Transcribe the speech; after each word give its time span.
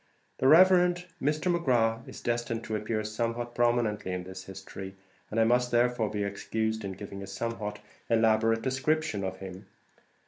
The 0.39 0.47
Rev. 0.47 0.95
Mr. 1.21 1.55
McGrath 1.55 2.07
is 2.09 2.21
destined 2.21 2.63
to 2.63 2.75
appear 2.75 3.03
somewhat 3.03 3.53
prominently 3.53 4.11
in 4.13 4.23
this 4.23 4.45
history, 4.45 4.95
and 5.29 5.39
I 5.39 5.43
must 5.43 5.69
therefore 5.69 6.09
be 6.09 6.23
excused 6.23 6.83
in 6.83 6.93
giving 6.93 7.21
a 7.21 7.27
somewhat 7.27 7.77
elaborate 8.09 8.63
description 8.63 9.23
of 9.23 9.37
him. 9.37 9.67